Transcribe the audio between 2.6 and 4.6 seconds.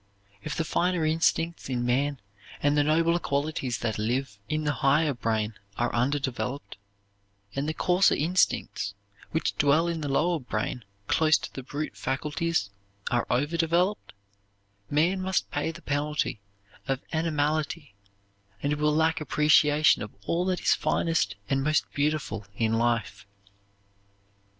the nobler qualities that live